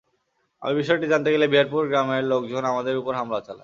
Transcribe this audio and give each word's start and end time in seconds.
আমি 0.61 0.73
বিষয়টি 0.75 1.05
জানতে 1.07 1.29
গেলে 1.31 1.45
বিহারপুর 1.47 1.83
গ্রামের 1.87 2.23
লোকজন 2.23 2.63
আমাদের 2.65 2.93
ওপর 2.97 3.13
হামলা 3.15 3.39
চালায়। 3.39 3.59